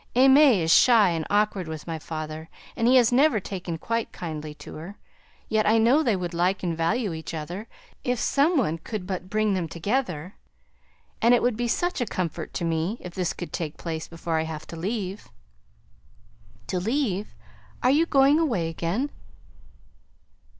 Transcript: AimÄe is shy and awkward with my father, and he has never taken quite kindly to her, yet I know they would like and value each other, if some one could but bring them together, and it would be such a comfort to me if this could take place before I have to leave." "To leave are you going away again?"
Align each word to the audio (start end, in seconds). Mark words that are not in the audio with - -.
AimÄe 0.15 0.61
is 0.63 0.73
shy 0.73 1.11
and 1.11 1.27
awkward 1.29 1.67
with 1.67 1.85
my 1.85 1.99
father, 1.99 2.49
and 2.75 2.87
he 2.87 2.95
has 2.95 3.11
never 3.11 3.39
taken 3.39 3.77
quite 3.77 4.11
kindly 4.11 4.55
to 4.55 4.73
her, 4.73 4.95
yet 5.47 5.67
I 5.67 5.77
know 5.77 6.01
they 6.01 6.15
would 6.15 6.33
like 6.33 6.63
and 6.63 6.75
value 6.75 7.13
each 7.13 7.35
other, 7.35 7.67
if 8.03 8.17
some 8.17 8.57
one 8.57 8.79
could 8.79 9.05
but 9.05 9.29
bring 9.29 9.53
them 9.53 9.67
together, 9.67 10.37
and 11.21 11.35
it 11.35 11.43
would 11.43 11.55
be 11.55 11.67
such 11.67 12.01
a 12.01 12.07
comfort 12.07 12.51
to 12.55 12.65
me 12.65 12.97
if 12.99 13.13
this 13.13 13.31
could 13.31 13.53
take 13.53 13.77
place 13.77 14.07
before 14.07 14.39
I 14.39 14.43
have 14.45 14.65
to 14.73 14.75
leave." 14.75 15.29
"To 16.65 16.79
leave 16.79 17.35
are 17.83 17.91
you 17.91 18.07
going 18.07 18.39
away 18.39 18.69
again?" 18.69 19.11